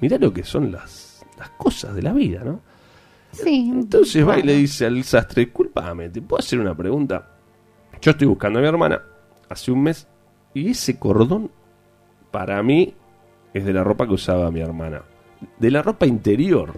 Mirá 0.00 0.18
lo 0.18 0.32
que 0.32 0.44
son 0.44 0.72
las, 0.72 1.24
las 1.38 1.50
cosas 1.50 1.94
de 1.94 2.02
la 2.02 2.12
vida, 2.12 2.42
¿no? 2.44 2.60
Sí. 3.32 3.70
Entonces 3.72 4.26
va 4.26 4.38
y 4.38 4.42
le 4.42 4.54
dice 4.54 4.86
al 4.86 5.02
sastre, 5.04 5.44
disculpame, 5.46 6.08
¿te 6.08 6.22
puedo 6.22 6.38
hacer 6.38 6.60
una 6.60 6.76
pregunta? 6.76 7.30
Yo 8.00 8.12
estoy 8.12 8.26
buscando 8.26 8.58
a 8.58 8.62
mi 8.62 8.68
hermana 8.68 9.02
hace 9.48 9.72
un 9.72 9.82
mes 9.82 10.06
y 10.52 10.70
ese 10.70 10.98
cordón 10.98 11.50
para 12.30 12.62
mí 12.62 12.94
es 13.52 13.64
de 13.64 13.72
la 13.72 13.84
ropa 13.84 14.06
que 14.06 14.14
usaba 14.14 14.50
mi 14.50 14.60
hermana. 14.60 15.02
De 15.58 15.70
la 15.70 15.82
ropa 15.82 16.06
interior, 16.06 16.74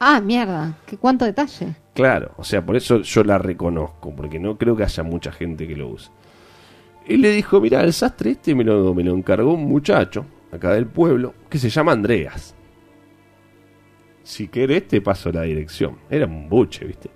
Ah, 0.00 0.20
mierda. 0.20 0.78
¿Qué 0.86 0.96
cuánto 0.96 1.24
detalle? 1.24 1.74
claro. 1.94 2.32
O 2.36 2.44
sea, 2.44 2.64
por 2.64 2.76
eso 2.76 3.00
yo 3.02 3.24
la 3.24 3.36
reconozco, 3.38 4.14
porque 4.14 4.38
no 4.38 4.56
creo 4.56 4.76
que 4.76 4.84
haya 4.84 5.02
mucha 5.02 5.32
gente 5.32 5.66
que 5.66 5.74
lo 5.76 5.88
use. 5.88 6.10
Y 7.08 7.16
le 7.16 7.30
dijo, 7.32 7.60
mira, 7.60 7.80
el 7.82 7.92
sastre 7.92 8.30
este 8.32 8.54
me 8.54 8.62
lo, 8.62 8.94
me 8.94 9.02
lo 9.02 9.12
encargó 9.14 9.54
un 9.54 9.64
muchacho 9.64 10.24
acá 10.52 10.72
del 10.74 10.86
pueblo 10.86 11.34
que 11.50 11.58
se 11.58 11.68
llama 11.70 11.92
Andreas. 11.92 12.54
Si 14.22 14.48
querés 14.48 14.86
te 14.86 15.00
paso 15.00 15.32
la 15.32 15.42
dirección. 15.42 15.96
Era 16.10 16.26
un 16.26 16.48
buche, 16.48 16.84
¿viste? 16.84 17.10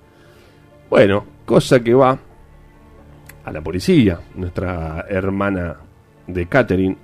Bueno, 0.91 1.25
cosa 1.45 1.81
que 1.81 1.95
va 1.95 2.19
a 3.45 3.53
la 3.53 3.61
policía, 3.61 4.19
nuestra 4.35 5.05
hermana 5.09 5.77
de 6.27 6.47
Catherine, 6.47 6.97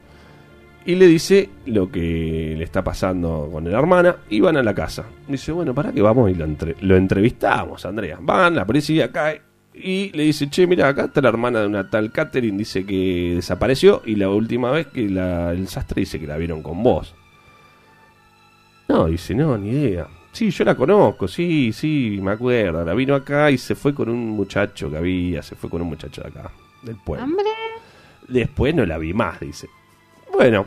y 0.89 0.95
le 0.95 1.07
dice 1.07 1.51
lo 1.67 1.91
que 1.93 2.55
le 2.57 2.65
está 2.65 2.83
pasando 2.83 3.51
con 3.53 3.71
la 3.71 3.79
hermana, 3.79 4.17
y 4.31 4.41
van 4.41 4.57
a 4.57 4.63
la 4.63 4.75
casa. 4.75 5.05
Dice, 5.27 5.53
bueno, 5.53 5.75
¿para 5.75 5.93
qué 5.93 6.01
vamos? 6.01 6.31
Y 6.31 6.35
lo, 6.35 6.47
entre- 6.47 6.77
lo 6.81 6.97
entrevistamos, 6.97 7.85
Andrea. 7.85 8.17
Van, 8.23 8.55
la 8.55 8.65
policía 8.65 9.13
cae, 9.13 9.43
y 9.75 10.11
le 10.17 10.23
dice, 10.23 10.49
che, 10.49 10.67
mira, 10.67 10.89
acá 10.89 11.05
está 11.05 11.21
la 11.21 11.29
hermana 11.29 11.61
de 11.61 11.67
una 11.67 11.91
tal 11.91 12.11
Catherine, 12.11 12.57
dice 12.57 12.87
que 12.87 13.35
desapareció, 13.37 14.01
y 14.07 14.15
la 14.15 14.31
última 14.31 14.71
vez 14.71 14.87
que 14.87 15.11
la- 15.11 15.53
el 15.53 15.69
sastre 15.69 16.01
dice 16.01 16.19
que 16.19 16.27
la 16.27 16.39
vieron 16.39 16.63
con 16.63 16.83
vos. 16.83 17.15
No, 18.89 19.09
dice, 19.09 19.35
no, 19.35 19.59
ni 19.59 19.69
idea. 19.69 20.07
Sí, 20.33 20.51
yo 20.51 20.65
la 20.65 20.75
conozco, 20.75 21.29
sí, 21.29 21.71
sí, 21.75 22.19
me 22.23 22.31
acuerdo. 22.31 22.83
La 22.83 22.95
vino 22.95 23.15
acá 23.15 23.51
y 23.51 23.59
se 23.59 23.75
fue 23.75 23.95
con 23.95 24.09
un 24.09 24.31
muchacho 24.31 24.91
que 24.91 24.97
había, 24.97 25.43
se 25.43 25.55
fue 25.55 25.69
con 25.69 25.83
un 25.83 25.89
muchacho 25.89 26.23
de 26.23 26.29
acá, 26.29 26.51
del 26.83 26.97
pueblo. 26.97 27.27
Hombre. 27.27 27.45
Después 28.27 28.75
no 28.75 28.87
la 28.87 28.97
vi 28.97 29.13
más, 29.13 29.39
dice. 29.41 29.69
Bueno, 30.33 30.65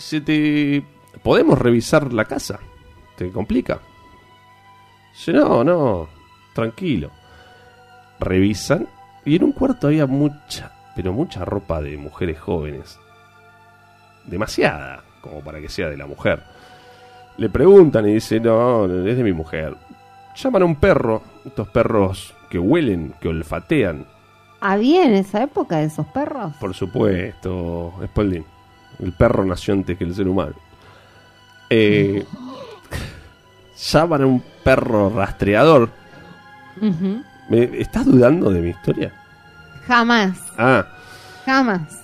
dice, 0.00 0.20
te... 0.22 0.82
¿podemos 1.22 1.58
revisar 1.58 2.12
la 2.12 2.24
casa? 2.24 2.58
¿Te 3.16 3.30
complica? 3.30 3.80
Dice, 5.12 5.32
no, 5.32 5.62
no, 5.62 6.08
tranquilo. 6.54 7.10
Revisan 8.18 8.88
y 9.24 9.36
en 9.36 9.44
un 9.44 9.52
cuarto 9.52 9.88
había 9.88 10.06
mucha, 10.06 10.72
pero 10.96 11.12
mucha 11.12 11.44
ropa 11.44 11.82
de 11.82 11.98
mujeres 11.98 12.40
jóvenes. 12.40 12.98
Demasiada, 14.24 15.04
como 15.20 15.40
para 15.40 15.60
que 15.60 15.68
sea 15.68 15.88
de 15.88 15.96
la 15.96 16.06
mujer. 16.06 16.42
Le 17.36 17.50
preguntan 17.50 18.08
y 18.08 18.14
dice, 18.14 18.40
no, 18.40 18.86
es 18.86 19.16
de 19.16 19.22
mi 19.22 19.32
mujer. 19.32 19.76
Llaman 20.34 20.62
a 20.62 20.64
un 20.64 20.76
perro, 20.76 21.22
estos 21.44 21.68
perros 21.68 22.34
que 22.48 22.58
huelen, 22.58 23.14
que 23.20 23.28
olfatean, 23.28 24.06
¿Había 24.62 25.06
en 25.06 25.12
esa 25.12 25.42
época 25.42 25.78
de 25.78 25.86
esos 25.86 26.06
perros? 26.08 26.52
por 26.60 26.74
supuesto, 26.74 27.94
Spalding. 28.04 28.44
El 28.98 29.12
perro 29.12 29.44
nació 29.44 29.74
antes 29.74 29.96
que 29.96 30.04
el 30.04 30.14
ser 30.14 30.28
humano. 30.28 30.54
Eh, 31.70 32.24
llaman 33.90 34.22
a 34.22 34.26
un 34.26 34.42
perro 34.64 35.10
rastreador. 35.10 35.88
¿Me- 37.48 37.80
¿Estás 37.80 38.04
dudando 38.06 38.50
de 38.50 38.60
mi 38.60 38.70
historia? 38.70 39.12
Jamás. 39.86 40.38
Ah, 40.58 40.86
Jamás. 41.46 42.02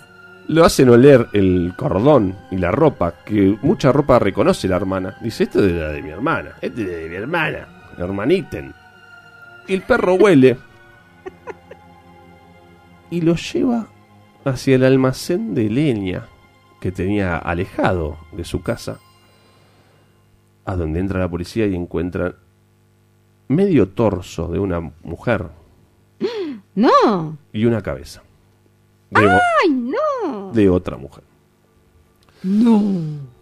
lo 0.49 0.65
hacen 0.65 0.89
oler 0.89 1.29
el 1.33 1.73
cordón 1.77 2.35
y 2.51 2.57
la 2.57 2.71
ropa, 2.71 3.15
que 3.25 3.57
mucha 3.63 3.93
ropa 3.93 4.19
reconoce 4.19 4.69
la 4.69 4.77
hermana. 4.77 5.17
Dice, 5.21 5.45
esto 5.45 5.61
es 5.65 5.73
de 5.73 5.81
la 5.81 5.89
de 5.89 6.03
mi 6.03 6.11
hermana, 6.11 6.53
este 6.61 6.83
es 6.83 6.89
de 6.89 7.09
mi 7.11 7.17
hermana, 7.17 7.69
hermaniten. 7.99 8.73
Y 9.69 9.75
el 9.75 9.83
perro 9.83 10.15
huele 10.15 10.57
y 13.11 13.21
lo 13.21 13.35
lleva 13.37 13.87
hacia 14.45 14.77
el 14.77 14.85
almacén 14.85 15.55
de 15.55 15.69
leña 15.69 16.23
que 16.81 16.93
tenía 16.93 17.37
alejado 17.37 18.19
de 18.33 18.45
su 18.45 18.63
casa, 18.63 18.99
a 20.65 20.77
donde 20.77 21.01
entra 21.01 21.21
la 21.21 21.29
policía 21.29 21.67
y 21.67 21.75
encuentran 21.75 22.35
medio 23.49 23.89
torso 23.89 24.49
de 24.49 24.59
una 24.59 24.81
mujer 25.03 25.47
No. 26.75 27.39
y 27.53 27.65
una 27.65 27.83
cabeza 27.83 28.23
de, 29.11 29.21
Ay, 29.31 29.71
no. 29.71 30.53
de 30.53 30.69
otra 30.69 30.97
mujer. 30.97 31.23
No. 32.43 32.83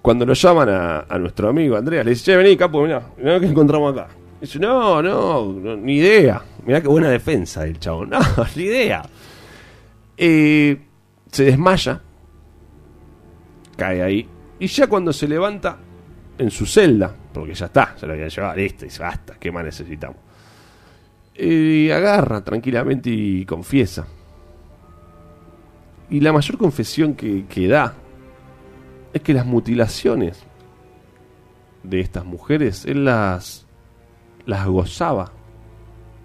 Cuando 0.02 0.24
lo 0.26 0.34
llaman 0.34 0.68
a, 0.68 1.00
a 1.08 1.18
nuestro 1.18 1.48
amigo 1.48 1.76
Andrea, 1.76 2.04
le 2.04 2.10
dice, 2.10 2.24
che, 2.24 2.36
vení, 2.36 2.56
capo, 2.56 2.82
mirá, 2.82 3.02
mirá 3.16 3.40
que 3.40 3.46
encontramos 3.46 3.92
acá. 3.92 4.08
Dice, 4.40 4.58
no, 4.58 5.02
no, 5.02 5.52
no, 5.52 5.76
ni 5.76 5.96
idea. 5.96 6.42
Mirá 6.66 6.80
qué 6.82 6.88
buena 6.88 7.08
defensa 7.08 7.64
el 7.66 7.78
chabón. 7.78 8.10
No, 8.12 8.20
ni 8.56 8.62
idea. 8.64 9.02
Eh, 10.16 10.78
se 11.32 11.44
desmaya, 11.44 12.00
cae 13.76 14.02
ahí, 14.02 14.28
y 14.58 14.66
ya 14.66 14.86
cuando 14.86 15.12
se 15.12 15.28
levanta 15.28 15.78
en 16.38 16.50
su 16.50 16.66
celda, 16.66 17.14
porque 17.32 17.54
ya 17.54 17.66
está, 17.66 17.96
se 17.96 18.06
lo 18.06 18.12
había 18.12 18.28
llevado, 18.28 18.56
listo, 18.56 18.84
dice, 18.84 19.02
basta, 19.02 19.34
¿qué 19.38 19.50
más 19.52 19.64
necesitamos? 19.64 20.18
Y 21.34 21.90
agarra 21.90 22.44
tranquilamente 22.44 23.10
y 23.10 23.44
confiesa. 23.44 24.06
Y 26.10 26.20
la 26.20 26.32
mayor 26.32 26.58
confesión 26.58 27.14
que, 27.14 27.46
que 27.46 27.66
da 27.66 27.94
es 29.12 29.22
que 29.22 29.32
las 29.32 29.46
mutilaciones 29.46 30.44
de 31.84 32.00
estas 32.00 32.24
mujeres 32.24 32.84
él 32.86 33.04
las 33.04 33.66
las 34.46 34.66
gozaba 34.66 35.32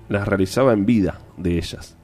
las 0.08 0.28
realizaba 0.28 0.74
en 0.74 0.86
vida 0.86 1.20
de 1.38 1.58
ellas 1.58 1.98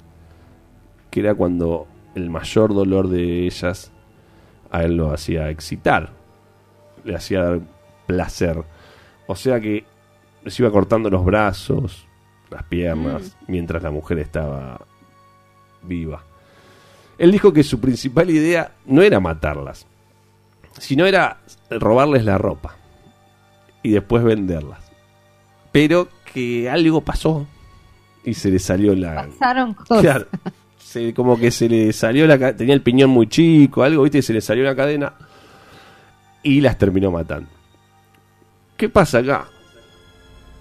que 1.10 1.22
era 1.22 1.34
cuando 1.34 1.88
el 2.16 2.30
mayor 2.30 2.74
dolor 2.74 3.08
de 3.08 3.46
ellas 3.46 3.92
a 4.77 4.84
él 4.84 4.98
lo 4.98 5.12
hacía 5.12 5.50
excitar 5.50 6.12
le 7.03 7.15
hacía 7.15 7.44
dar 7.44 7.60
placer 8.05 8.63
o 9.27 9.36
sea 9.36 9.60
que 9.60 9.86
les 10.44 10.60
iba 10.60 10.72
cortando 10.72 11.10
los 11.10 11.24
brazos 11.25 12.08
las 12.50 12.63
piernas 12.63 13.36
mientras 13.48 13.82
la 13.84 13.91
mujer 13.91 14.20
estaba 14.20 14.82
viva 15.84 16.24
él 17.17 17.32
dijo 17.32 17.53
que 17.53 17.63
su 17.63 17.79
principal 17.79 18.29
idea 18.29 18.72
no 18.86 19.01
era 19.01 19.20
matarlas 19.20 19.88
sino 20.79 21.05
era 21.05 21.39
robarles 21.70 22.25
la 22.25 22.38
ropa 22.38 22.75
y 23.86 23.91
después 23.91 24.24
venderlas. 24.24 24.79
Pero 25.72 26.08
que 26.34 26.70
algo 26.70 27.01
pasó 27.01 27.48
y 28.24 28.34
se 28.34 28.50
le 28.50 28.60
salió 28.60 28.96
la... 28.96 29.27
Pasaron 29.27 29.74
cosas. 29.74 30.01
Claro, 30.01 30.27
se- 30.96 31.14
como 31.14 31.38
que 31.38 31.52
se 31.52 31.68
le 31.68 31.92
salió 31.92 32.25
la... 32.25 32.56
Tenía 32.56 32.74
el 32.74 32.82
piñón 32.82 33.10
muy 33.10 33.28
chico, 33.28 33.84
algo, 33.84 34.04
viste, 34.04 34.20
y 34.20 34.22
se 34.22 34.34
le 34.34 34.40
salió 34.42 34.64
la 34.64 34.75
cadena 34.75 35.14
y 36.42 36.62
las 36.62 36.78
terminó 36.78 37.12
matando. 37.12 37.50
¿Qué 38.78 38.88
pasa 38.88 39.18
acá? 39.20 39.46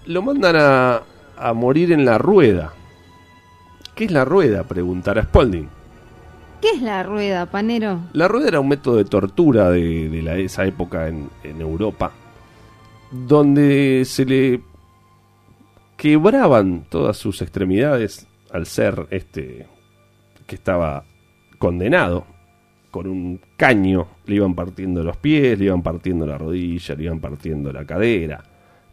Lo 0.07 0.21
mandan 0.21 0.55
a, 0.57 1.01
a 1.37 1.53
morir 1.53 1.91
en 1.93 2.03
la 2.05 2.17
rueda. 2.17 2.73
¿Qué 3.95 4.05
es 4.05 4.11
la 4.11 4.25
rueda? 4.25 4.63
Preguntará 4.63 5.23
Spalding. 5.23 5.69
¿Qué 6.61 6.69
es 6.71 6.81
la 6.81 7.03
rueda, 7.03 7.45
panero? 7.45 7.99
La 8.13 8.27
rueda 8.27 8.47
era 8.49 8.59
un 8.59 8.67
método 8.67 8.97
de 8.97 9.05
tortura 9.05 9.69
de, 9.69 10.09
de 10.09 10.21
la- 10.21 10.35
esa 10.37 10.65
época 10.65 11.07
en, 11.07 11.29
en 11.43 11.61
Europa, 11.61 12.11
donde 13.11 14.03
se 14.05 14.25
le 14.25 14.61
quebraban 15.97 16.85
todas 16.89 17.15
sus 17.17 17.41
extremidades 17.41 18.27
al 18.51 18.65
ser 18.65 19.07
este 19.11 19.67
que 20.45 20.55
estaba 20.55 21.03
condenado 21.57 22.25
con 22.91 23.07
un 23.07 23.41
caño, 23.57 24.07
le 24.25 24.35
iban 24.35 24.55
partiendo 24.55 25.03
los 25.03 25.17
pies, 25.17 25.59
le 25.59 25.65
iban 25.65 25.81
partiendo 25.83 26.25
la 26.25 26.37
rodilla, 26.37 26.95
le 26.95 27.03
iban 27.03 27.19
partiendo 27.19 27.73
la 27.73 27.85
cadera, 27.85 28.43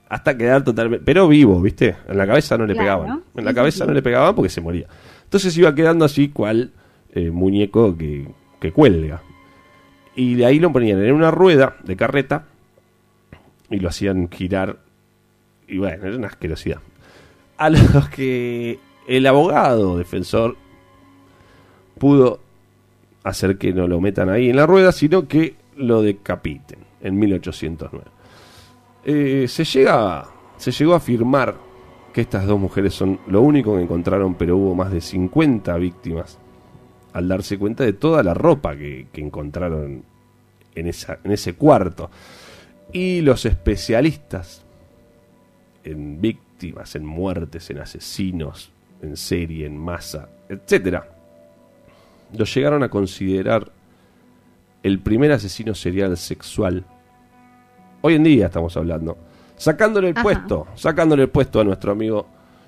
hasta 0.09 0.37
quedar 0.37 0.65
totalmente, 0.65 1.05
pero 1.05 1.29
vivo, 1.29 1.61
¿viste? 1.61 1.97
En 2.09 2.19
la 2.19 2.27
cabeza 2.27 2.59
no 2.59 2.67
le 2.67 2.75
Claro, 2.75 3.03
pegaban, 3.03 3.23
en 3.35 3.45
la 3.45 3.55
cabeza 3.55 3.87
no 3.87 3.93
le 3.93 4.03
pegaban 4.03 4.35
porque 4.35 4.49
se 4.49 4.61
moría. 4.61 4.87
Entonces 5.25 5.57
iba 5.57 5.75
quedando 5.75 6.05
así 6.05 6.29
cual 6.29 6.73
eh, 7.13 7.31
muñeco 7.31 7.97
que, 7.97 8.29
que 8.61 8.73
cuelga. 8.73 9.23
Y 10.15 10.35
de 10.35 10.47
ahí 10.47 10.59
lo 10.59 10.73
ponían 10.73 11.03
en 11.03 11.15
una 11.15 11.31
rueda 11.31 11.77
de 11.85 11.97
carreta 11.97 12.45
y 13.71 13.79
lo 13.79 13.89
hacían 13.89 14.29
girar. 14.31 14.79
Y 15.67 15.79
bueno, 15.79 16.07
era 16.07 16.17
una 16.17 16.27
asquerosidad. 16.27 16.81
A 17.57 17.71
los 17.71 18.09
que 18.11 18.79
el 19.09 19.27
abogado 19.27 19.97
defensor 19.97 20.57
pudo 22.03 22.41
hacer 23.23 23.59
que 23.59 23.73
no 23.73 23.87
lo 23.87 24.01
metan 24.01 24.29
ahí 24.29 24.51
en 24.51 24.57
la 24.57 24.67
rueda, 24.67 24.91
sino 24.91 25.29
que 25.29 25.55
lo 25.77 26.03
decapiten 26.03 26.81
en 27.01 27.17
1809. 27.17 28.05
Eh, 29.05 29.47
se 29.47 29.63
llega 29.63 30.27
se 30.57 30.73
llegó 30.73 30.95
a 30.95 30.97
afirmar 30.97 31.55
que 32.13 32.23
estas 32.23 32.45
dos 32.45 32.59
mujeres 32.59 32.93
son 32.93 33.21
lo 33.29 33.41
único 33.41 33.77
que 33.77 33.83
encontraron, 33.83 34.35
pero 34.35 34.57
hubo 34.57 34.75
más 34.75 34.91
de 34.91 35.01
50 35.01 35.77
víctimas 35.77 36.39
al 37.13 37.29
darse 37.29 37.57
cuenta 37.57 37.85
de 37.85 37.93
toda 37.93 38.25
la 38.25 38.35
ropa 38.35 38.77
que, 38.77 39.07
que 39.13 39.21
encontraron 39.21 40.03
en, 40.75 40.87
esa, 40.89 41.21
en 41.23 41.31
ese 41.31 41.55
cuarto. 41.55 42.11
Y 42.93 43.21
los 43.21 43.47
especialistas 43.47 44.65
en 45.85 46.21
víctimas, 46.21 46.97
en 46.97 47.07
muertes, 47.07 47.71
en 47.71 47.79
asesinos, 47.79 48.73
en 49.01 49.17
serie, 49.17 49.67
en 49.67 49.79
masa, 49.79 50.29
etcétera, 50.49 51.22
lo 52.37 52.45
llegaron 52.45 52.83
a 52.83 52.89
considerar 52.89 53.71
el 54.83 54.99
primer 54.99 55.33
asesino 55.33 55.75
serial 55.75 56.17
sexual. 56.17 56.85
Hoy 58.01 58.15
en 58.15 58.25
día 58.25 58.47
estamos 58.47 58.77
hablando. 58.77 59.17
Sacándole 59.57 60.09
el 60.09 60.15
Ajá. 60.17 60.23
puesto, 60.23 60.67
sacándole 60.75 61.23
el 61.25 61.29
puesto 61.29 61.61
a 61.61 61.65
nuestro 61.65 61.93
amigo 61.93 62.27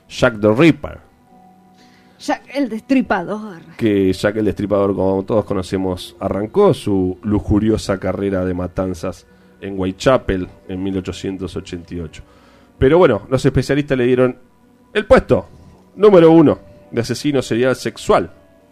Jack 0.09 0.41
the 0.41 0.53
Ripper 0.53 0.99
Jack 2.21 2.43
el 2.55 2.69
destripador. 2.69 3.61
que 3.77 4.13
Jack 4.13 4.37
el 4.37 4.45
Destripador, 4.47 4.95
como 4.95 5.25
todos 5.25 5.45
conocemos, 5.45 6.17
arrancó 6.21 6.73
su 6.73 7.19
lujuriosa 7.23 7.99
carrera 7.99 8.45
de 8.45 8.55
matanzas 8.55 9.27
en 9.61 9.79
Whitechapel 9.79 10.49
en 10.69 10.83
1888. 10.83 12.23
Pero 12.79 12.99
bueno, 12.99 13.23
los 13.29 13.45
especialistas 13.45 13.99
le 13.99 14.07
dieron 14.07 14.39
el 14.93 15.07
puesto 15.07 15.47
número 15.97 16.31
uno 16.31 16.59
de 16.91 17.01
asesino 17.01 17.43
serial 17.43 17.77
sexual. 17.77 18.31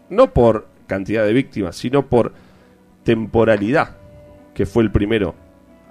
No 0.09 0.33
por 0.33 0.67
cantidad 0.93 1.25
de 1.25 1.33
víctimas, 1.33 1.75
sino 1.75 2.05
por 2.05 2.33
temporalidad, 3.03 3.97
que 4.53 4.65
fue 4.65 4.83
el 4.83 4.91
primero, 4.91 5.35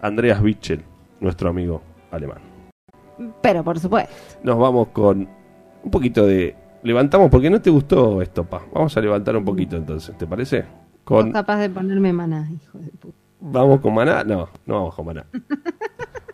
Andreas 0.01 0.43
Bichel, 0.43 0.83
nuestro 1.21 1.51
amigo 1.51 1.83
alemán. 2.11 2.39
Pero 3.43 3.63
por 3.63 3.79
supuesto. 3.79 4.15
Nos 4.43 4.59
vamos 4.59 4.89
con 4.89 5.29
un 5.83 5.91
poquito 5.91 6.27
de... 6.27 6.57
Levantamos, 6.83 7.31
porque 7.31 7.51
no 7.51 7.61
te 7.61 7.71
gustó 7.71 8.23
esto, 8.23 8.45
pa. 8.45 8.63
Vamos 8.73 8.97
a 8.97 9.01
levantar 9.01 9.37
un 9.37 9.45
poquito 9.45 9.77
entonces, 9.77 10.17
¿te 10.17 10.27
parece? 10.27 10.65
Con... 11.05 11.33
Capaz 11.33 11.59
de 11.59 11.71
ponerme 11.71 12.13
maná, 12.13 12.49
hijo 12.51 12.79
de 12.79 12.91
puta. 12.91 13.17
¿Vamos 13.41 13.81
con 13.81 13.93
Maná? 13.93 14.23
No, 14.23 14.49
no 14.67 14.75
vamos 14.75 14.95
con 14.95 15.07
Maná. 15.07 15.27